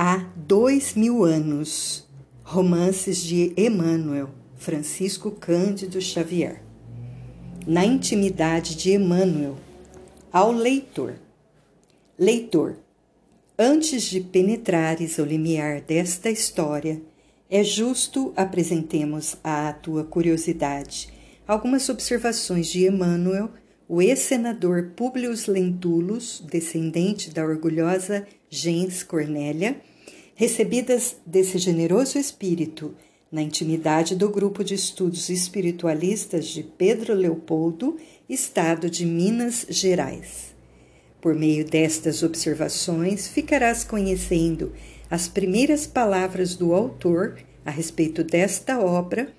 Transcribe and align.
Há 0.00 0.24
dois 0.36 0.94
mil 0.94 1.24
anos. 1.24 2.06
Romances 2.44 3.16
de 3.20 3.52
Emmanuel, 3.56 4.30
Francisco 4.54 5.32
Cândido 5.32 6.00
Xavier. 6.00 6.62
Na 7.66 7.84
intimidade 7.84 8.76
de 8.76 8.92
Emmanuel, 8.92 9.56
ao 10.32 10.52
leitor. 10.52 11.14
Leitor, 12.16 12.76
antes 13.58 14.02
de 14.04 14.20
penetrares 14.20 15.18
o 15.18 15.24
limiar 15.24 15.80
desta 15.80 16.30
história, 16.30 17.02
é 17.50 17.64
justo 17.64 18.32
apresentemos 18.36 19.34
à 19.42 19.72
tua 19.72 20.04
curiosidade 20.04 21.08
algumas 21.44 21.88
observações 21.88 22.68
de 22.68 22.86
Emmanuel, 22.86 23.50
o 23.88 24.00
ex-senador 24.00 24.92
Publio 24.94 25.32
Lentulus, 25.48 26.40
descendente 26.48 27.30
da 27.30 27.42
orgulhosa 27.44 28.24
gens 28.50 29.02
Cornélia, 29.02 29.80
recebidas 30.38 31.16
desse 31.26 31.58
generoso 31.58 32.16
espírito 32.16 32.94
na 33.30 33.42
intimidade 33.42 34.14
do 34.14 34.30
grupo 34.30 34.62
de 34.62 34.72
estudos 34.72 35.28
espiritualistas 35.28 36.46
de 36.46 36.62
Pedro 36.62 37.12
Leopoldo, 37.12 37.96
estado 38.28 38.88
de 38.88 39.04
Minas 39.04 39.66
Gerais. 39.68 40.54
Por 41.20 41.34
meio 41.34 41.64
destas 41.64 42.22
observações, 42.22 43.26
ficarás 43.26 43.82
conhecendo 43.82 44.72
as 45.10 45.26
primeiras 45.26 45.88
palavras 45.88 46.54
do 46.54 46.72
autor 46.72 47.36
a 47.64 47.70
respeito 47.72 48.22
desta 48.22 48.78
obra 48.78 49.32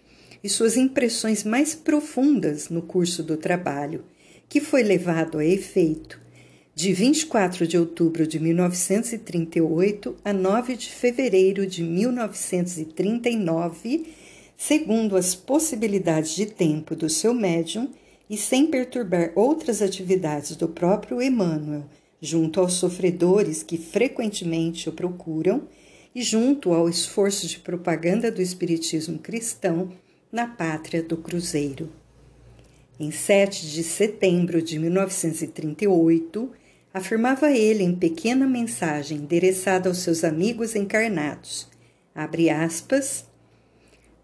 e 0.44 0.50
suas 0.50 0.76
impressões 0.76 1.46
mais 1.46 1.74
profundas 1.74 2.68
no 2.68 2.82
curso 2.82 3.24
do 3.24 3.38
trabalho, 3.38 4.04
que 4.50 4.60
foi 4.60 4.84
levado 4.84 5.38
a 5.38 5.46
efeito 5.46 6.20
de 6.80 6.94
24 6.94 7.68
de 7.68 7.78
outubro 7.78 8.26
de 8.26 8.40
1938 8.40 10.16
a 10.24 10.32
9 10.32 10.78
de 10.78 10.90
fevereiro 10.90 11.68
de 11.68 11.84
1939, 11.84 14.06
segundo 14.56 15.18
as 15.18 15.36
possibilidades 15.36 16.34
de 16.34 16.46
tempo 16.46 16.96
do 16.96 17.10
seu 17.10 17.34
médium 17.34 17.90
e 18.30 18.38
sem 18.38 18.68
perturbar 18.68 19.34
outras 19.36 19.82
atividades 19.82 20.56
do 20.56 20.70
próprio 20.70 21.22
Emmanuel, 21.22 21.84
junto 22.22 22.62
aos 22.62 22.76
sofredores 22.76 23.62
que 23.62 23.78
frequentemente 23.78 24.88
o 24.88 24.94
procuram 24.94 25.64
e 26.16 26.22
junto 26.22 26.74
ao 26.74 26.88
esforço 26.88 27.46
de 27.46 27.60
propaganda 27.60 28.32
do 28.32 28.42
espiritismo 28.42 29.20
cristão 29.20 29.92
na 30.32 30.48
pátria 30.48 31.04
do 31.04 31.18
Cruzeiro. 31.18 31.90
Em 32.98 33.12
7 33.12 33.70
de 33.70 33.84
setembro 33.84 34.62
de 34.62 34.80
1938, 34.80 36.52
afirmava 36.94 37.52
ele 37.52 37.84
em 37.84 37.96
pequena 37.96 38.48
mensagem 38.48 39.20
endereçada 39.20 39.90
aos 39.90 40.00
seus 40.00 40.24
amigos 40.24 40.76
encarnados. 40.76 41.68
Abre 42.14 42.50
aspas. 42.50 43.26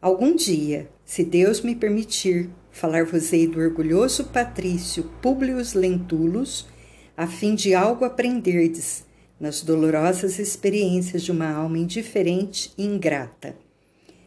Algum 0.02 0.36
dia, 0.36 0.90
se 1.04 1.24
Deus 1.24 1.62
me 1.62 1.76
permitir, 1.76 2.50
falar-vos-ei 2.72 3.48
do 3.48 3.60
orgulhoso 3.60 4.26
patrício 4.26 5.04
Publio 5.22 5.58
Lentulus, 5.76 6.68
a 7.16 7.26
fim 7.26 7.56
de 7.56 7.74
algo 7.74 8.04
aprenderdes 8.04 9.06
nas 9.40 9.62
dolorosas 9.62 10.40
experiências 10.40 11.24
de 11.24 11.32
uma 11.32 11.50
alma 11.50 11.78
indiferente 11.78 12.72
e 12.78 12.84
ingrata. 12.84 13.56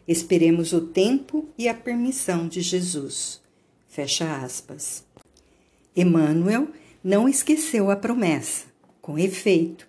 Esperemos 0.07 0.73
o 0.73 0.81
tempo 0.81 1.47
e 1.57 1.67
a 1.67 1.73
permissão 1.73 2.47
de 2.47 2.61
Jesus. 2.61 3.41
Fecha 3.87 4.37
aspas. 4.43 5.03
Emmanuel 5.95 6.69
não 7.03 7.27
esqueceu 7.27 7.89
a 7.89 7.95
promessa. 7.95 8.65
Com 9.01 9.17
efeito, 9.17 9.87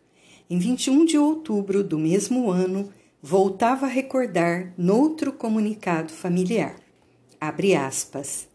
em 0.49 0.59
21 0.59 1.05
de 1.05 1.19
outubro 1.19 1.83
do 1.85 1.99
mesmo 1.99 2.51
ano, 2.51 2.93
voltava 3.23 3.87
a 3.87 3.89
recordar 3.89 4.73
noutro 4.79 5.33
comunicado 5.33 6.13
familiar. 6.13 6.77
Abre 7.41 7.75
aspas. 7.75 8.49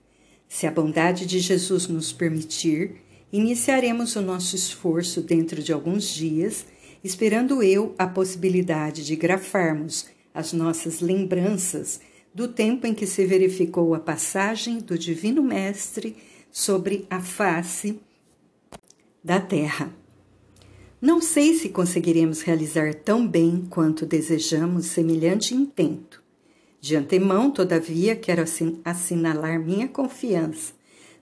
Se 0.48 0.66
a 0.66 0.72
bondade 0.72 1.26
de 1.26 1.40
Jesus 1.40 1.88
nos 1.88 2.14
permitir, 2.14 3.02
iniciaremos 3.32 4.16
o 4.16 4.22
nosso 4.22 4.56
esforço 4.56 5.22
dentro 5.22 5.62
de 5.62 5.74
alguns 5.74 6.14
dias, 6.14 6.66
esperando 7.04 7.62
eu 7.62 7.94
a 7.98 8.08
possibilidade 8.08 9.06
de 9.06 9.16
grafarmos 9.16 10.08
as 10.34 10.54
nossas 10.54 11.00
lembranças 11.02 12.00
do 12.34 12.48
tempo 12.48 12.86
em 12.86 12.94
que 12.94 13.08
se 13.08 13.26
verificou 13.26 13.94
a 13.94 14.00
passagem 14.00 14.80
do 14.80 14.98
Divino 14.98 15.42
Mestre 15.42 16.18
sobre 16.52 17.06
a 17.10 17.22
face 17.22 18.00
da 19.26 19.40
terra. 19.40 19.92
Não 21.02 21.20
sei 21.20 21.56
se 21.56 21.70
conseguiremos 21.70 22.44
realizar 22.44 22.94
tão 22.94 23.28
bem 23.28 23.66
quanto 23.72 24.06
desejamos 24.06 24.86
semelhante 24.86 25.56
intento. 25.56 26.22
De 26.80 26.96
antemão, 26.96 27.50
todavia, 27.50 28.16
quero 28.16 28.44
assinalar 28.86 29.60
minha 29.60 29.88
confiança 29.88 30.74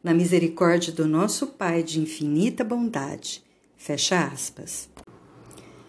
na 0.03 0.13
misericórdia 0.13 0.91
do 0.91 1.07
nosso 1.07 1.47
Pai 1.47 1.81
de 1.81 2.01
infinita 2.01 2.61
bondade. 2.61 3.41
Fecha 3.77 4.25
aspas. 4.25 4.89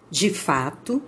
De 0.09 0.31
fato, 0.31 1.03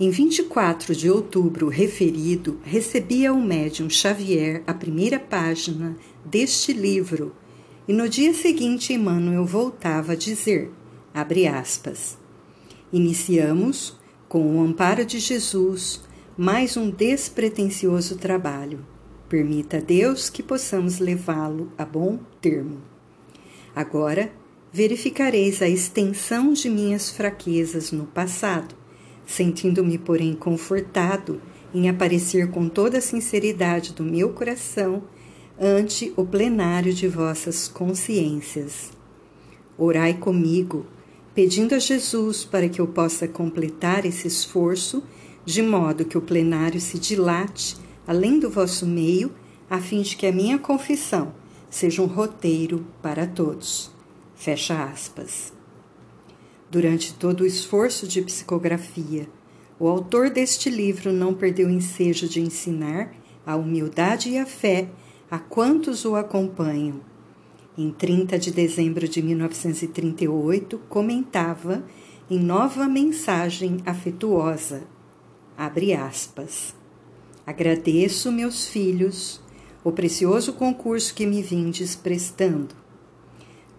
em 0.00 0.08
24 0.08 0.96
de 0.96 1.10
outubro 1.10 1.68
referido, 1.68 2.58
recebi 2.64 3.26
ao 3.26 3.36
médium 3.36 3.90
Xavier 3.90 4.62
a 4.66 4.72
primeira 4.72 5.20
página 5.20 5.94
deste 6.24 6.72
livro 6.72 7.36
e 7.88 7.92
no 7.92 8.08
dia 8.08 8.34
seguinte, 8.34 8.92
Emmanuel 8.92 9.44
voltava 9.44 10.12
a 10.12 10.16
dizer, 10.16 10.70
abre 11.14 11.46
aspas, 11.46 12.18
Iniciamos, 12.92 13.96
com 14.28 14.56
o 14.56 14.62
amparo 14.62 15.04
de 15.04 15.18
Jesus, 15.18 16.00
mais 16.38 16.76
um 16.76 16.88
despretensioso 16.88 18.16
trabalho. 18.16 18.86
Permita 19.28 19.78
a 19.78 19.80
Deus 19.80 20.30
que 20.30 20.40
possamos 20.40 21.00
levá-lo 21.00 21.72
a 21.76 21.84
bom 21.84 22.18
termo. 22.40 22.80
Agora, 23.74 24.30
verificareis 24.72 25.60
a 25.60 25.68
extensão 25.68 26.52
de 26.52 26.70
minhas 26.70 27.10
fraquezas 27.10 27.90
no 27.90 28.06
passado, 28.06 28.74
sentindo-me, 29.26 29.98
porém, 29.98 30.34
confortado 30.34 31.42
em 31.74 31.88
aparecer 31.88 32.50
com 32.50 32.68
toda 32.68 32.98
a 32.98 33.02
sinceridade 33.02 33.92
do 33.92 34.04
meu 34.04 34.30
coração 34.30 35.02
ante 35.58 36.12
o 36.16 36.24
plenário 36.24 36.92
de 36.92 37.08
vossas 37.08 37.66
consciências. 37.66 38.90
Orai 39.78 40.14
comigo, 40.14 40.86
pedindo 41.34 41.74
a 41.74 41.78
Jesus 41.78 42.44
para 42.44 42.68
que 42.68 42.80
eu 42.80 42.86
possa 42.86 43.26
completar 43.26 44.04
esse 44.04 44.28
esforço, 44.28 45.02
de 45.44 45.62
modo 45.62 46.04
que 46.04 46.18
o 46.18 46.22
plenário 46.22 46.80
se 46.80 46.98
dilate 46.98 47.76
além 48.06 48.38
do 48.38 48.48
vosso 48.48 48.86
meio, 48.86 49.32
a 49.68 49.80
fim 49.80 50.02
de 50.02 50.16
que 50.16 50.26
a 50.26 50.32
minha 50.32 50.58
confissão 50.58 51.34
seja 51.68 52.02
um 52.02 52.06
roteiro 52.06 52.86
para 53.02 53.26
todos. 53.26 53.90
Fecha 54.34 54.84
aspas. 54.84 55.52
Durante 56.70 57.14
todo 57.14 57.40
o 57.40 57.46
esforço 57.46 58.06
de 58.06 58.22
psicografia, 58.22 59.28
o 59.78 59.88
autor 59.88 60.30
deste 60.30 60.70
livro 60.70 61.12
não 61.12 61.34
perdeu 61.34 61.68
o 61.68 61.70
ensejo 61.70 62.28
de 62.28 62.40
ensinar 62.40 63.12
a 63.44 63.56
humildade 63.56 64.30
e 64.30 64.38
a 64.38 64.46
fé 64.46 64.88
a 65.30 65.38
quantos 65.38 66.04
o 66.04 66.14
acompanham. 66.14 67.00
Em 67.76 67.90
30 67.90 68.38
de 68.38 68.50
dezembro 68.50 69.06
de 69.08 69.22
1938, 69.22 70.78
comentava 70.88 71.84
em 72.30 72.38
nova 72.38 72.86
mensagem 72.88 73.78
afetuosa, 73.84 74.84
abre 75.56 75.92
aspas, 75.92 76.74
Agradeço, 77.46 78.32
meus 78.32 78.66
filhos, 78.66 79.40
o 79.84 79.92
precioso 79.92 80.52
concurso 80.52 81.14
que 81.14 81.24
me 81.24 81.40
vindes 81.42 81.94
prestando. 81.94 82.74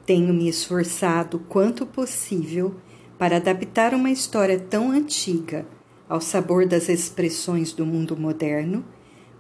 Tenho 0.06 0.34
me 0.34 0.48
esforçado 0.48 1.40
quanto 1.50 1.86
possível 1.86 2.76
para 3.18 3.36
adaptar 3.36 3.94
uma 3.94 4.10
história 4.10 4.58
tão 4.58 4.92
antiga 4.92 5.68
ao 6.08 6.22
sabor 6.22 6.66
das 6.66 6.88
expressões 6.88 7.74
do 7.74 7.86
mundo 7.86 8.16
moderno 8.16 8.86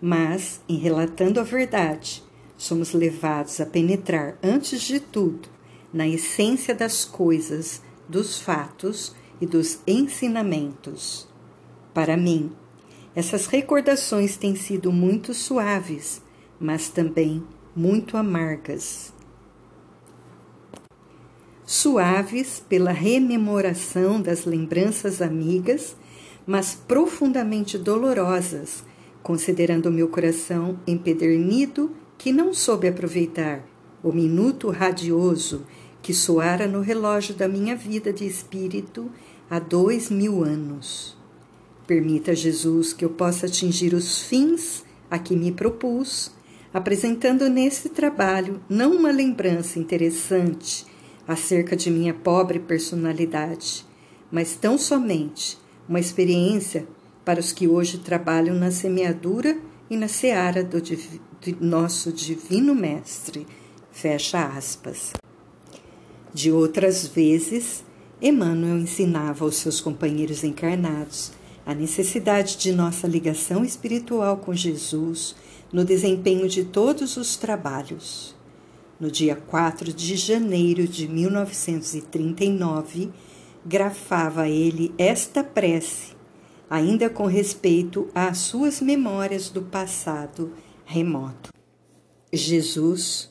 mas, 0.01 0.61
em 0.67 0.77
relatando 0.77 1.39
a 1.39 1.43
verdade, 1.43 2.23
somos 2.57 2.93
levados 2.93 3.59
a 3.59 3.65
penetrar, 3.65 4.37
antes 4.43 4.81
de 4.81 4.99
tudo, 4.99 5.49
na 5.93 6.07
essência 6.07 6.73
das 6.75 7.05
coisas, 7.05 7.81
dos 8.07 8.39
fatos 8.39 9.15
e 9.39 9.45
dos 9.45 9.79
ensinamentos. 9.87 11.27
Para 11.93 12.15
mim, 12.15 12.51
essas 13.15 13.47
recordações 13.47 14.37
têm 14.37 14.55
sido 14.55 14.91
muito 14.91 15.33
suaves, 15.33 16.21
mas 16.59 16.89
também 16.89 17.43
muito 17.75 18.17
amargas. 18.17 19.13
Suaves 21.65 22.63
pela 22.69 22.91
rememoração 22.91 24.21
das 24.21 24.45
lembranças 24.45 25.21
amigas, 25.21 25.95
mas 26.45 26.75
profundamente 26.75 27.77
dolorosas 27.77 28.83
considerando 29.27 29.91
meu 29.91 30.07
coração 30.07 30.79
empedernido 30.87 31.91
que 32.17 32.31
não 32.31 32.53
soube 32.53 32.87
aproveitar 32.87 33.61
o 34.01 34.13
minuto 34.13 34.69
radioso 34.69 35.65
que 36.01 36.13
soara 36.13 36.65
no 36.65 36.79
relógio 36.79 37.35
da 37.35 37.45
minha 37.45 37.75
vida 37.75 38.13
de 38.13 38.25
espírito 38.25 39.11
há 39.49 39.59
dois 39.59 40.09
mil 40.09 40.45
anos. 40.45 41.17
Permita, 41.85 42.33
Jesus, 42.33 42.93
que 42.93 43.03
eu 43.03 43.09
possa 43.09 43.47
atingir 43.47 43.93
os 43.93 44.21
fins 44.21 44.85
a 45.11 45.19
que 45.19 45.35
me 45.35 45.51
propus, 45.51 46.31
apresentando 46.73 47.49
nesse 47.49 47.89
trabalho 47.89 48.61
não 48.69 48.95
uma 48.95 49.11
lembrança 49.11 49.77
interessante 49.77 50.85
acerca 51.27 51.75
de 51.75 51.91
minha 51.91 52.13
pobre 52.13 52.59
personalidade, 52.59 53.85
mas 54.31 54.55
tão 54.55 54.77
somente 54.77 55.57
uma 55.85 55.99
experiência 55.99 56.87
para 57.27 57.39
os 57.41 57.51
que 57.51 57.67
hoje 57.67 57.97
trabalham 57.97 58.55
na 58.55 58.71
semeadura 58.71 59.59
e 59.89 59.97
na 59.97 60.07
seara 60.07 60.63
do, 60.63 60.79
do 60.79 61.57
nosso 61.59 62.09
Divino 62.09 62.73
Mestre. 62.73 63.45
Fecha 63.91 64.45
aspas. 64.45 65.11
De 66.33 66.49
outras 66.53 67.05
vezes, 67.05 67.83
Emmanuel 68.21 68.77
ensinava 68.77 69.43
aos 69.43 69.57
seus 69.57 69.81
companheiros 69.81 70.45
encarnados 70.45 71.33
a 71.65 71.75
necessidade 71.75 72.55
de 72.55 72.71
nossa 72.71 73.05
ligação 73.05 73.65
espiritual 73.65 74.37
com 74.37 74.53
Jesus 74.53 75.35
no 75.69 75.83
desempenho 75.83 76.47
de 76.47 76.63
todos 76.63 77.17
os 77.17 77.35
trabalhos. 77.35 78.33
No 78.97 79.11
dia 79.11 79.35
4 79.35 79.91
de 79.91 80.15
janeiro 80.15 80.87
de 80.87 81.09
1939, 81.09 83.11
grafava 83.65 84.47
ele 84.47 84.93
esta 84.97 85.43
prece 85.43 86.15
ainda 86.69 87.09
com 87.09 87.25
respeito 87.25 88.07
às 88.13 88.39
suas 88.39 88.81
memórias 88.81 89.49
do 89.49 89.61
passado 89.61 90.53
remoto. 90.85 91.51
Jesus, 92.31 93.29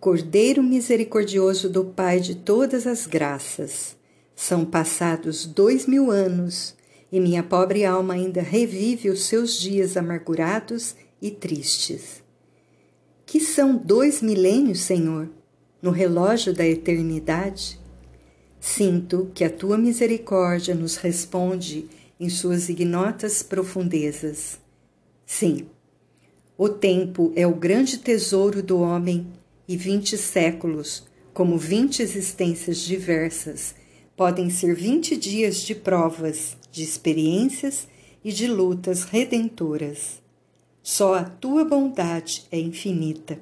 Cordeiro 0.00 0.62
misericordioso 0.62 1.68
do 1.68 1.84
Pai 1.84 2.20
de 2.20 2.36
todas 2.36 2.86
as 2.86 3.06
graças, 3.06 3.96
são 4.34 4.64
passados 4.64 5.44
dois 5.44 5.86
mil 5.86 6.10
anos 6.10 6.76
e 7.10 7.18
minha 7.18 7.42
pobre 7.42 7.84
alma 7.84 8.14
ainda 8.14 8.40
revive 8.40 9.10
os 9.10 9.24
seus 9.24 9.58
dias 9.58 9.96
amargurados 9.96 10.94
e 11.20 11.30
tristes. 11.30 12.22
Que 13.26 13.40
são 13.40 13.76
dois 13.76 14.22
milênios, 14.22 14.80
Senhor, 14.80 15.28
no 15.82 15.90
relógio 15.90 16.54
da 16.54 16.66
eternidade? 16.66 17.80
Sinto 18.60 19.30
que 19.34 19.44
a 19.44 19.50
tua 19.50 19.76
misericórdia 19.76 20.74
nos 20.74 20.96
responde 20.96 21.88
em 22.18 22.28
suas 22.28 22.68
ignotas 22.68 23.42
profundezas. 23.42 24.58
Sim, 25.24 25.66
o 26.56 26.68
tempo 26.68 27.32
é 27.36 27.46
o 27.46 27.54
grande 27.54 27.98
tesouro 27.98 28.62
do 28.62 28.80
homem 28.80 29.26
e 29.68 29.76
vinte 29.76 30.16
séculos, 30.16 31.06
como 31.32 31.56
vinte 31.56 32.02
existências 32.02 32.78
diversas, 32.78 33.74
podem 34.16 34.50
ser 34.50 34.74
vinte 34.74 35.16
dias 35.16 35.60
de 35.62 35.74
provas, 35.74 36.56
de 36.72 36.82
experiências 36.82 37.86
e 38.24 38.32
de 38.32 38.48
lutas 38.48 39.04
redentoras. 39.04 40.20
Só 40.82 41.14
a 41.14 41.24
tua 41.24 41.64
bondade 41.64 42.46
é 42.50 42.58
infinita. 42.58 43.38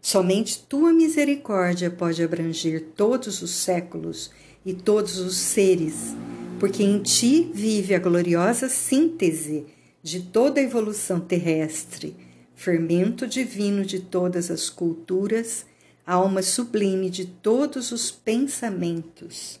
Somente 0.00 0.64
tua 0.66 0.92
misericórdia 0.92 1.90
pode 1.90 2.22
abranger 2.22 2.92
todos 2.96 3.42
os 3.42 3.50
séculos 3.50 4.30
e 4.64 4.72
todos 4.72 5.18
os 5.18 5.36
seres 5.36 6.14
porque 6.58 6.82
em 6.82 7.00
ti 7.00 7.50
vive 7.52 7.94
a 7.94 7.98
gloriosa 7.98 8.68
síntese 8.68 9.66
de 10.02 10.20
toda 10.20 10.60
a 10.60 10.62
evolução 10.62 11.20
terrestre, 11.20 12.16
fermento 12.54 13.26
divino 13.26 13.84
de 13.84 14.00
todas 14.00 14.50
as 14.50 14.68
culturas, 14.68 15.66
alma 16.06 16.42
sublime 16.42 17.10
de 17.10 17.26
todos 17.26 17.92
os 17.92 18.10
pensamentos. 18.10 19.60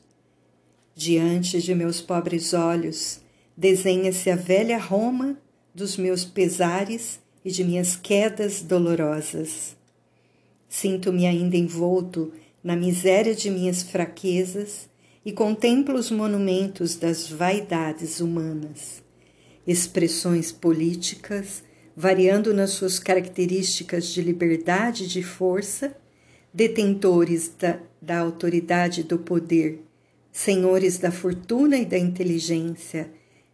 Diante 0.94 1.60
de 1.60 1.74
meus 1.74 2.00
pobres 2.00 2.54
olhos, 2.54 3.20
desenha-se 3.56 4.30
a 4.30 4.36
velha 4.36 4.78
Roma 4.78 5.38
dos 5.74 5.96
meus 5.96 6.24
pesares 6.24 7.20
e 7.44 7.50
de 7.50 7.62
minhas 7.62 7.94
quedas 7.94 8.62
dolorosas. 8.62 9.76
Sinto-me 10.68 11.26
ainda 11.26 11.56
envolto 11.56 12.32
na 12.62 12.74
miséria 12.74 13.34
de 13.34 13.50
minhas 13.50 13.82
fraquezas 13.82 14.87
e 15.28 15.32
contemplo 15.32 15.98
os 15.98 16.10
monumentos 16.10 16.96
das 16.96 17.28
vaidades 17.28 18.18
humanas, 18.18 19.02
expressões 19.66 20.50
políticas, 20.50 21.62
variando 21.94 22.54
nas 22.54 22.70
suas 22.70 22.98
características 22.98 24.08
de 24.08 24.22
liberdade 24.22 25.04
e 25.04 25.06
de 25.06 25.22
força, 25.22 25.94
detentores 26.50 27.52
da, 27.58 27.78
da 28.00 28.20
autoridade 28.20 29.02
e 29.02 29.04
do 29.04 29.18
poder, 29.18 29.82
senhores 30.32 30.96
da 30.96 31.12
fortuna 31.12 31.76
e 31.76 31.84
da 31.84 31.98
inteligência, 31.98 33.10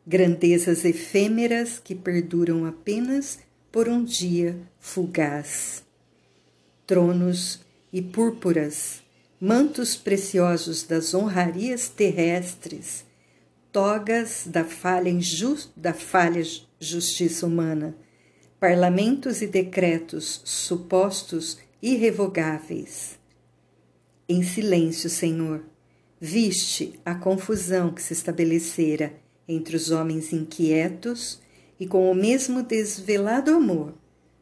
grandezas 0.06 0.85
efêmeras 0.85 1.81
que 1.82 1.97
perduram 1.97 2.67
apenas 2.67 3.41
por 3.73 3.88
um 3.88 4.05
dia 4.05 4.56
fugaz. 4.79 5.82
Tronos 6.87 7.62
e 7.93 8.00
púrpuras, 8.00 9.03
mantos 9.40 9.96
preciosos 9.96 10.84
das 10.84 11.12
honrarias 11.12 11.88
terrestres, 11.88 13.04
togas 13.72 14.44
da 14.46 14.64
falha, 14.64 15.12
da 15.76 15.92
falha 15.92 16.42
justiça 16.78 17.46
humana, 17.46 17.96
parlamentos 18.60 19.42
e 19.42 19.46
decretos 19.46 20.40
supostos 20.44 21.58
irrevogáveis. 21.82 23.19
Em 24.28 24.42
silêncio, 24.42 25.10
Senhor, 25.10 25.64
viste 26.20 26.98
a 27.04 27.14
confusão 27.14 27.92
que 27.92 28.02
se 28.02 28.12
estabelecera 28.12 29.12
entre 29.46 29.76
os 29.76 29.90
homens 29.90 30.32
inquietos 30.32 31.40
e 31.78 31.86
com 31.86 32.10
o 32.10 32.14
mesmo 32.14 32.62
desvelado 32.62 33.50
amor, 33.50 33.92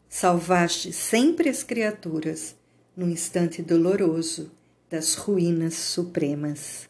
salvaste 0.09 0.93
sempre 0.93 1.49
as 1.49 1.63
criaturas 1.65 2.55
num 2.97 3.09
instante 3.09 3.63
doloroso 3.63 4.53
das 4.93 5.15
ruínas 5.15 5.73
supremas. 5.73 6.87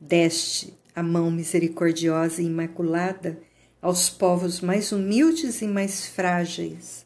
Deste 0.00 0.72
a 0.94 1.02
mão 1.02 1.30
misericordiosa 1.30 2.40
e 2.40 2.46
imaculada 2.46 3.38
aos 3.82 4.08
povos 4.08 4.62
mais 4.62 4.92
humildes 4.92 5.60
e 5.60 5.66
mais 5.66 6.06
frágeis. 6.06 7.04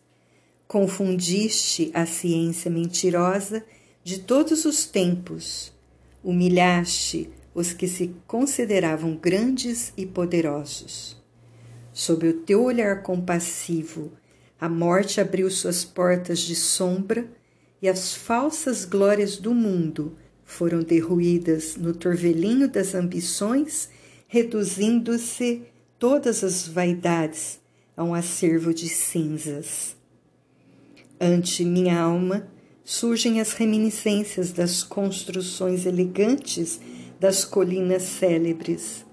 Confundiste 0.68 1.90
a 1.92 2.06
ciência 2.06 2.70
mentirosa 2.70 3.66
de 4.04 4.20
todos 4.20 4.64
os 4.64 4.86
tempos. 4.86 5.72
Humilhaste 6.22 7.28
os 7.52 7.72
que 7.72 7.88
se 7.88 8.14
consideravam 8.28 9.16
grandes 9.16 9.92
e 9.96 10.06
poderosos. 10.06 11.20
Sob 11.92 12.28
o 12.28 12.32
teu 12.42 12.62
olhar 12.62 13.02
compassivo, 13.02 14.12
a 14.60 14.68
morte 14.68 15.20
abriu 15.20 15.50
suas 15.50 15.84
portas 15.84 16.38
de 16.38 16.54
sombra 16.54 17.28
e 17.80 17.88
as 17.88 18.14
falsas 18.14 18.84
glórias 18.84 19.36
do 19.36 19.54
mundo 19.54 20.16
foram 20.44 20.80
derruídas 20.80 21.76
no 21.76 21.92
torvelinho 21.92 22.68
das 22.68 22.94
ambições, 22.94 23.90
reduzindo-se 24.28 25.62
todas 25.98 26.42
as 26.42 26.66
vaidades 26.66 27.60
a 27.96 28.04
um 28.04 28.14
acervo 28.14 28.72
de 28.72 28.88
cinzas. 28.88 29.96
Ante 31.20 31.64
minha 31.64 32.00
alma 32.00 32.48
surgem 32.84 33.40
as 33.40 33.52
reminiscências 33.52 34.52
das 34.52 34.82
construções 34.82 35.86
elegantes 35.86 36.80
das 37.18 37.44
colinas 37.44 38.02
célebres. 38.02 39.04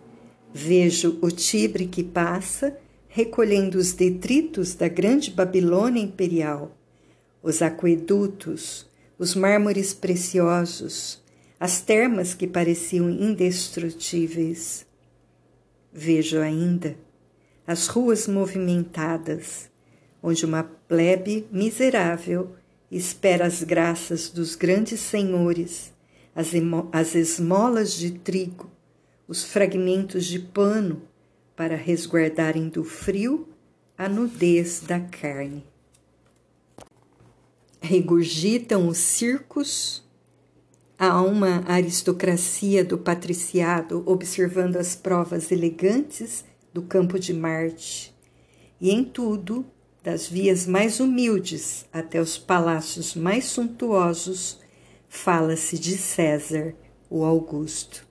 Vejo 0.53 1.17
o 1.21 1.31
Tibre 1.31 1.87
que 1.87 2.03
passa, 2.03 2.77
recolhendo 3.07 3.77
os 3.77 3.93
detritos 3.93 4.75
da 4.75 4.87
grande 4.87 5.31
Babilônia 5.31 6.01
imperial 6.01 6.77
os 7.43 7.61
aquedutos, 7.61 8.89
os 9.19 9.35
mármores 9.35 9.93
preciosos, 9.93 11.21
as 11.59 11.81
termas 11.81 12.33
que 12.33 12.47
pareciam 12.47 13.09
indestrutíveis. 13.09 14.85
Vejo 15.91 16.39
ainda 16.39 16.95
as 17.67 17.87
ruas 17.87 18.27
movimentadas, 18.27 19.69
onde 20.21 20.45
uma 20.45 20.63
plebe 20.63 21.45
miserável 21.51 22.55
espera 22.89 23.45
as 23.45 23.61
graças 23.61 24.29
dos 24.29 24.55
grandes 24.55 25.01
senhores, 25.01 25.91
as, 26.33 26.51
as 26.93 27.13
esmolas 27.13 27.93
de 27.93 28.11
trigo, 28.11 28.71
os 29.27 29.43
fragmentos 29.43 30.25
de 30.25 30.39
pano 30.39 31.01
para 31.55 31.75
resguardarem 31.75 32.69
do 32.69 32.85
frio 32.85 33.49
a 33.97 34.07
nudez 34.07 34.81
da 34.81 34.99
carne 34.99 35.72
regurgitam 37.83 38.87
os 38.87 38.97
circos. 38.97 40.01
Há 40.97 41.21
uma 41.21 41.65
aristocracia 41.67 42.83
do 42.83 42.97
patriciado 42.97 44.01
observando 44.05 44.77
as 44.77 44.95
provas 44.95 45.51
elegantes 45.51 46.45
do 46.73 46.81
campo 46.81 47.19
de 47.19 47.33
Marte. 47.33 48.15
E 48.79 48.89
em 48.89 49.03
tudo, 49.03 49.65
das 50.01 50.27
vias 50.27 50.65
mais 50.65 51.01
humildes 51.01 51.85
até 51.91 52.21
os 52.21 52.37
palácios 52.37 53.15
mais 53.15 53.45
suntuosos, 53.45 54.61
fala-se 55.09 55.77
de 55.77 55.97
César, 55.97 56.73
o 57.09 57.25
Augusto. 57.25 58.07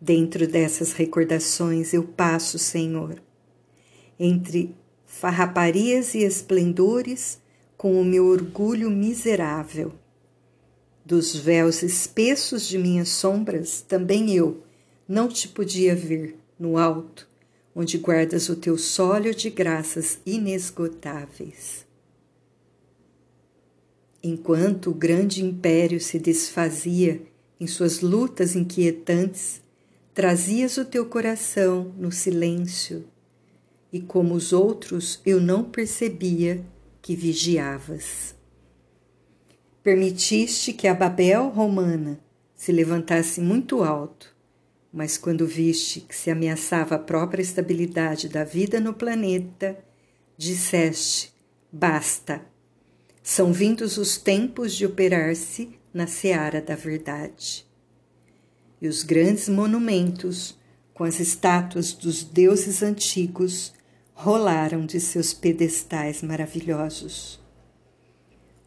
Dentro 0.00 0.48
dessas 0.48 0.92
recordações 0.92 1.94
eu 1.94 2.02
passo, 2.02 2.58
Senhor, 2.58 3.22
entre 4.18 4.74
farraparias 5.06 6.14
e 6.14 6.24
esplendores 6.24 7.40
com 7.80 7.98
o 7.98 8.04
meu 8.04 8.26
orgulho 8.26 8.90
miserável. 8.90 9.90
Dos 11.02 11.34
véus 11.34 11.82
espessos 11.82 12.68
de 12.68 12.76
minhas 12.76 13.08
sombras, 13.08 13.80
também 13.80 14.34
eu 14.36 14.62
não 15.08 15.28
te 15.28 15.48
podia 15.48 15.96
ver 15.96 16.36
no 16.58 16.76
alto, 16.76 17.26
onde 17.74 17.96
guardas 17.96 18.50
o 18.50 18.56
teu 18.56 18.76
sólio 18.76 19.34
de 19.34 19.48
graças 19.48 20.18
inesgotáveis. 20.26 21.86
Enquanto 24.22 24.90
o 24.90 24.94
grande 24.94 25.42
império 25.42 26.00
se 26.02 26.18
desfazia 26.18 27.22
em 27.58 27.66
suas 27.66 28.02
lutas 28.02 28.54
inquietantes, 28.54 29.62
trazias 30.12 30.76
o 30.76 30.84
teu 30.84 31.06
coração 31.06 31.94
no 31.96 32.12
silêncio, 32.12 33.06
e 33.90 34.02
como 34.02 34.34
os 34.34 34.52
outros 34.52 35.18
eu 35.24 35.40
não 35.40 35.64
percebia 35.64 36.62
que 37.02 37.16
vigiavas. 37.16 38.34
Permitiste 39.82 40.72
que 40.72 40.86
a 40.86 40.94
Babel 40.94 41.48
romana 41.48 42.20
se 42.54 42.70
levantasse 42.70 43.40
muito 43.40 43.82
alto, 43.82 44.36
mas 44.92 45.16
quando 45.16 45.46
viste 45.46 46.00
que 46.00 46.14
se 46.14 46.30
ameaçava 46.30 46.96
a 46.96 46.98
própria 46.98 47.42
estabilidade 47.42 48.28
da 48.28 48.44
vida 48.44 48.78
no 48.78 48.92
planeta, 48.92 49.78
disseste: 50.36 51.32
basta, 51.72 52.44
são 53.22 53.52
vindos 53.52 53.96
os 53.96 54.18
tempos 54.18 54.74
de 54.74 54.84
operar-se 54.84 55.78
na 55.94 56.06
seara 56.06 56.60
da 56.60 56.74
verdade. 56.74 57.66
E 58.80 58.88
os 58.88 59.02
grandes 59.02 59.48
monumentos, 59.48 60.58
com 60.92 61.04
as 61.04 61.20
estátuas 61.20 61.92
dos 61.92 62.22
deuses 62.24 62.82
antigos, 62.82 63.72
rolaram 64.22 64.84
de 64.84 65.00
seus 65.00 65.32
pedestais 65.32 66.22
maravilhosos. 66.22 67.40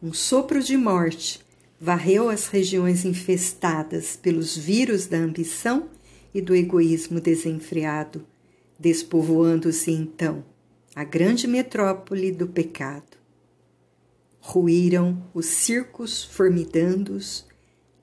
Um 0.02 0.12
sopro 0.12 0.60
de 0.60 0.76
morte 0.76 1.40
varreu 1.80 2.28
as 2.28 2.48
regiões 2.48 3.04
infestadas 3.04 4.16
pelos 4.16 4.56
vírus 4.56 5.06
da 5.06 5.16
ambição 5.16 5.88
e 6.34 6.40
do 6.40 6.56
egoísmo 6.56 7.20
desenfreado, 7.20 8.26
despovoando-se 8.76 9.92
então 9.92 10.44
a 10.92 11.04
grande 11.04 11.46
metrópole 11.46 12.32
do 12.32 12.48
pecado. 12.48 13.16
Ruíram 14.40 15.22
os 15.32 15.46
circos 15.46 16.24
formidandos, 16.24 17.46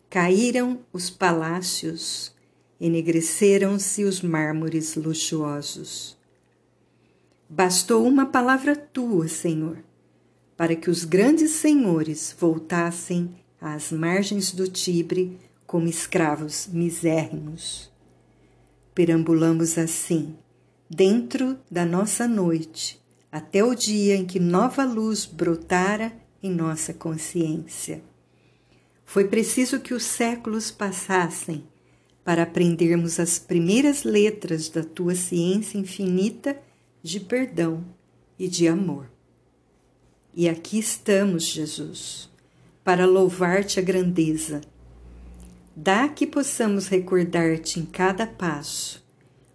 caíram 0.09 0.79
os 0.93 1.09
palácios, 1.09 2.33
enegreceram-se 2.79 4.05
os 4.05 4.21
mármores 4.21 4.95
luxuosos. 4.95 6.20
Bastou 7.53 8.07
uma 8.07 8.27
palavra 8.27 8.77
tua, 8.77 9.27
Senhor, 9.27 9.83
para 10.55 10.73
que 10.73 10.89
os 10.89 11.03
grandes 11.03 11.51
senhores 11.51 12.33
voltassem 12.39 13.35
às 13.59 13.91
margens 13.91 14.53
do 14.53 14.69
Tibre 14.69 15.37
como 15.67 15.85
escravos 15.85 16.69
misérrimos. 16.71 17.91
Perambulamos 18.95 19.77
assim, 19.77 20.33
dentro 20.89 21.59
da 21.69 21.85
nossa 21.85 22.25
noite, 22.25 23.01
até 23.29 23.61
o 23.61 23.75
dia 23.75 24.15
em 24.15 24.25
que 24.25 24.39
nova 24.39 24.85
luz 24.85 25.25
brotara 25.25 26.13
em 26.41 26.49
nossa 26.49 26.93
consciência. 26.93 28.01
Foi 29.03 29.25
preciso 29.25 29.81
que 29.81 29.93
os 29.93 30.03
séculos 30.03 30.71
passassem 30.71 31.65
para 32.23 32.43
aprendermos 32.43 33.19
as 33.19 33.37
primeiras 33.37 34.05
letras 34.05 34.69
da 34.69 34.85
tua 34.85 35.15
ciência 35.15 35.77
infinita 35.77 36.57
de 37.03 37.19
perdão 37.19 37.83
e 38.37 38.47
de 38.47 38.67
amor. 38.67 39.09
E 40.33 40.47
aqui 40.47 40.79
estamos, 40.79 41.43
Jesus, 41.43 42.29
para 42.83 43.05
louvar-te 43.05 43.79
a 43.79 43.83
grandeza. 43.83 44.61
Dá 45.75 46.07
que 46.07 46.27
possamos 46.27 46.87
recordar-te 46.87 47.79
em 47.79 47.85
cada 47.85 48.25
passo, 48.27 49.03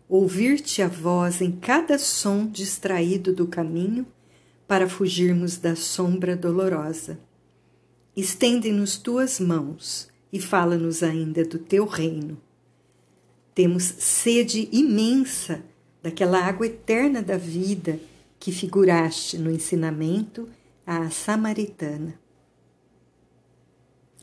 ouvir-te 0.08 0.82
a 0.82 0.88
voz 0.88 1.40
em 1.40 1.52
cada 1.52 1.98
som 1.98 2.46
distraído 2.46 3.32
do 3.32 3.46
caminho 3.46 4.06
para 4.66 4.88
fugirmos 4.88 5.56
da 5.56 5.76
sombra 5.76 6.36
dolorosa. 6.36 7.18
Estende-nos 8.16 8.96
tuas 8.96 9.38
mãos 9.38 10.08
e 10.32 10.40
fala-nos 10.40 11.02
ainda 11.02 11.44
do 11.44 11.58
teu 11.58 11.86
reino. 11.86 12.40
Temos 13.54 13.84
sede 13.84 14.68
imensa 14.72 15.62
daquela 16.06 16.38
água 16.38 16.68
eterna 16.68 17.20
da 17.20 17.36
vida 17.36 17.98
que 18.38 18.52
figuraste 18.52 19.36
no 19.38 19.50
ensinamento 19.50 20.48
à 20.86 21.10
samaritana. 21.10 22.14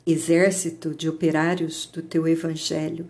Exército 0.07 0.95
de 0.95 1.09
operários 1.09 1.85
do 1.87 2.01
teu 2.01 2.25
Evangelho, 2.25 3.09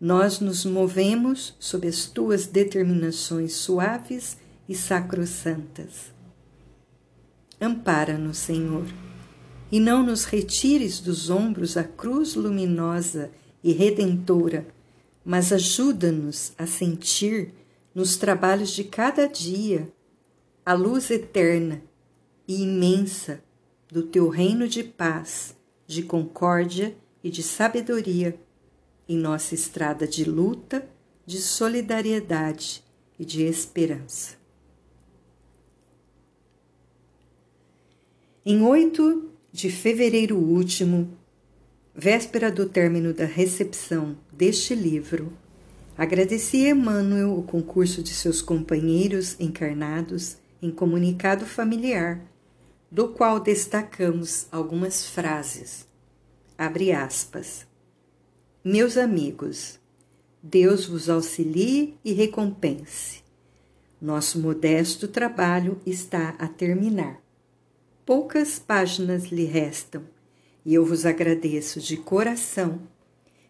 nós 0.00 0.40
nos 0.40 0.64
movemos 0.64 1.54
sob 1.60 1.86
as 1.86 2.06
tuas 2.06 2.46
determinações 2.46 3.52
suaves 3.52 4.38
e 4.66 4.74
sacrossantas 4.74 6.10
Ampara-nos, 7.60 8.38
Senhor, 8.38 8.86
e 9.70 9.78
não 9.78 10.02
nos 10.02 10.24
retires 10.24 11.00
dos 11.00 11.28
ombros 11.28 11.76
a 11.76 11.84
cruz 11.84 12.34
luminosa 12.34 13.30
e 13.62 13.72
redentora, 13.72 14.66
mas 15.22 15.52
ajuda-nos 15.52 16.54
a 16.56 16.66
sentir 16.66 17.59
nos 17.94 18.16
trabalhos 18.16 18.70
de 18.70 18.84
cada 18.84 19.26
dia 19.26 19.92
a 20.64 20.74
luz 20.74 21.10
eterna 21.10 21.82
e 22.46 22.62
imensa 22.62 23.42
do 23.88 24.02
teu 24.02 24.28
reino 24.28 24.68
de 24.68 24.84
paz, 24.84 25.56
de 25.86 26.02
concórdia 26.02 26.96
e 27.22 27.30
de 27.30 27.42
sabedoria 27.42 28.38
em 29.08 29.16
nossa 29.16 29.54
estrada 29.54 30.06
de 30.06 30.24
luta, 30.24 30.88
de 31.26 31.38
solidariedade 31.38 32.84
e 33.18 33.24
de 33.24 33.42
esperança. 33.42 34.38
Em 38.46 38.62
8 38.62 39.30
de 39.52 39.68
fevereiro 39.68 40.38
último, 40.38 41.18
véspera 41.94 42.50
do 42.50 42.68
término 42.68 43.12
da 43.12 43.24
recepção 43.24 44.16
deste 44.32 44.74
livro, 44.74 45.32
agradeci 46.00 46.64
a 46.64 46.70
Emmanuel 46.70 47.36
o 47.36 47.42
concurso 47.42 48.02
de 48.02 48.14
seus 48.14 48.40
companheiros 48.40 49.38
encarnados 49.38 50.38
em 50.62 50.70
comunicado 50.70 51.44
familiar, 51.44 52.22
do 52.90 53.08
qual 53.08 53.38
destacamos 53.38 54.46
algumas 54.50 55.04
frases. 55.04 55.86
Abre 56.56 56.90
aspas. 56.90 57.66
Meus 58.64 58.96
amigos, 58.96 59.78
Deus 60.42 60.86
vos 60.86 61.10
auxilie 61.10 61.98
e 62.02 62.14
recompense. 62.14 63.22
Nosso 64.00 64.40
modesto 64.40 65.06
trabalho 65.06 65.82
está 65.84 66.30
a 66.38 66.48
terminar. 66.48 67.20
Poucas 68.06 68.58
páginas 68.58 69.24
lhe 69.24 69.44
restam 69.44 70.02
e 70.64 70.72
eu 70.72 70.82
vos 70.82 71.04
agradeço 71.04 71.78
de 71.78 71.98
coração. 71.98 72.80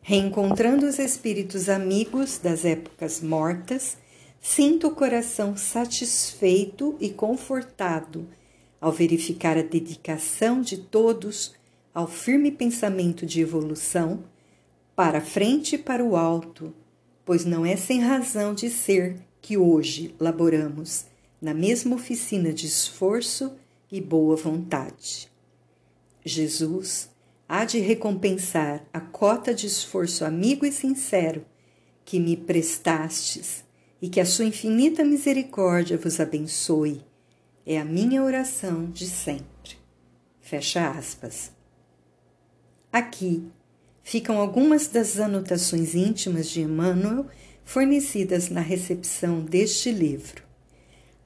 Reencontrando 0.03 0.87
os 0.87 0.99
espíritos 0.99 1.69
amigos 1.69 2.39
das 2.39 2.65
épocas 2.65 3.21
mortas, 3.21 3.99
sinto 4.41 4.89
o 4.89 4.95
coração 4.95 5.57
satisfeito 5.57 6.97
e 6.99 7.11
confortado 7.11 8.27
ao 8.81 8.91
verificar 8.91 9.59
a 9.59 9.63
dedicação 9.63 10.63
de 10.63 10.79
todos 10.79 11.55
ao 11.93 12.07
firme 12.07 12.51
pensamento 12.51 13.27
de 13.27 13.41
evolução, 13.41 14.25
para 14.97 15.21
frente 15.21 15.75
e 15.75 15.79
para 15.79 16.05
o 16.05 16.17
alto, 16.17 16.73
pois 17.25 17.45
não 17.45 17.65
é 17.65 17.77
sem 17.77 18.01
razão 18.01 18.55
de 18.55 18.71
ser 18.71 19.21
que 19.41 19.57
hoje 19.57 20.15
laboramos 20.19 21.05
na 21.41 21.53
mesma 21.55 21.97
oficina 21.97 22.53
de 22.53 22.67
esforço 22.67 23.53
e 23.91 24.01
boa 24.01 24.37
vontade. 24.37 25.31
Jesus 26.25 27.11
há 27.51 27.65
de 27.65 27.81
recompensar 27.81 28.87
a 28.93 29.01
cota 29.01 29.53
de 29.53 29.67
esforço 29.67 30.25
amigo 30.25 30.65
e 30.65 30.71
sincero 30.71 31.45
que 32.05 32.21
me 32.21 32.37
prestastes 32.37 33.65
e 34.01 34.09
que 34.09 34.21
a 34.21 34.25
sua 34.25 34.45
infinita 34.45 35.05
misericórdia 35.05 35.99
vos 35.99 36.21
abençoe. 36.21 37.05
É 37.67 37.77
a 37.77 37.85
minha 37.85 38.23
oração 38.23 38.89
de 38.89 39.05
sempre. 39.05 39.77
Fecha 40.41 40.91
aspas. 40.91 41.51
Aqui 42.93 43.51
ficam 44.05 44.39
algumas 44.39 44.87
das 44.87 45.19
anotações 45.19 45.97
íntimas 45.97 46.49
de 46.49 46.61
Emmanuel 46.61 47.27
fornecidas 47.65 48.49
na 48.49 48.61
recepção 48.61 49.41
deste 49.41 49.91
livro. 49.91 50.45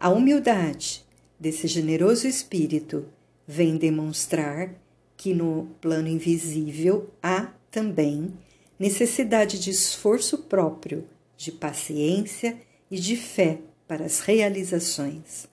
A 0.00 0.08
humildade, 0.08 1.04
desse 1.38 1.66
generoso 1.66 2.26
espírito 2.26 3.04
vem 3.46 3.76
demonstrar 3.76 4.82
que 5.16 5.32
no 5.34 5.68
plano 5.80 6.08
invisível 6.08 7.10
há 7.22 7.52
também 7.70 8.32
necessidade 8.78 9.58
de 9.58 9.70
esforço 9.70 10.38
próprio, 10.38 11.08
de 11.36 11.52
paciência 11.52 12.56
e 12.90 12.98
de 12.98 13.16
fé 13.16 13.60
para 13.86 14.04
as 14.04 14.20
realizações. 14.20 15.48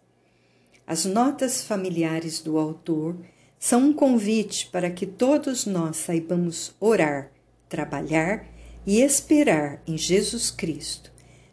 As 0.85 1.05
notas 1.05 1.63
familiares 1.63 2.41
do 2.41 2.57
autor 2.57 3.15
são 3.59 3.89
um 3.89 3.93
convite 3.93 4.67
para 4.67 4.89
que 4.89 5.05
todos 5.05 5.65
nós 5.65 5.97
saibamos 5.97 6.75
orar, 6.79 7.31
trabalhar 7.69 8.45
e 8.85 9.01
esperar 9.01 9.81
em 9.85 9.97
Jesus 9.97 10.49
Cristo, 10.49 11.11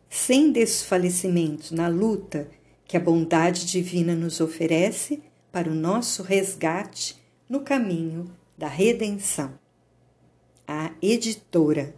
sem 0.08 0.50
desfalecimento 0.50 1.74
na 1.74 1.86
luta 1.86 2.48
que 2.86 2.96
a 2.96 3.00
bondade 3.00 3.66
divina 3.66 4.14
nos 4.14 4.40
oferece 4.40 5.22
para 5.52 5.70
o 5.70 5.74
nosso 5.74 6.22
resgate 6.22 7.16
no 7.48 7.60
caminho 7.60 8.30
da 8.56 8.68
redenção. 8.68 9.58
A 10.66 10.92
editora 11.00 11.94